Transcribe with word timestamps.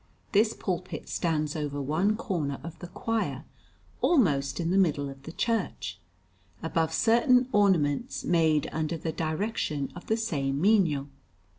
This 0.31 0.53
pulpit 0.55 1.07
stands 1.09 1.55
over 1.55 1.79
one 1.79 2.17
corner 2.17 2.59
of 2.63 2.79
the 2.79 2.87
choir, 2.87 3.43
almost 4.01 4.59
in 4.59 4.71
the 4.71 4.77
middle 4.79 5.09
of 5.11 5.21
the 5.21 5.31
church, 5.31 5.99
above 6.63 6.91
certain 6.91 7.47
ornaments 7.51 8.23
made 8.23 8.67
under 8.71 8.97
the 8.97 9.11
direction 9.11 9.91
of 9.95 10.07
the 10.07 10.17
same 10.17 10.59
Mino. 10.59 11.07